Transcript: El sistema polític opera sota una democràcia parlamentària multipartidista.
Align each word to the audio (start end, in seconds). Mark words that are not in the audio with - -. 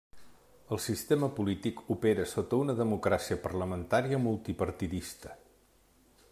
El 0.75 0.79
sistema 0.85 1.27
polític 1.39 1.83
opera 1.95 2.25
sota 2.31 2.61
una 2.63 2.77
democràcia 2.81 3.37
parlamentària 3.45 4.21
multipartidista. 4.27 5.39